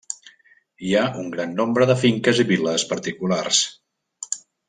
[0.87, 3.61] Hi ha un gran nombre de finques i vil·les particulars.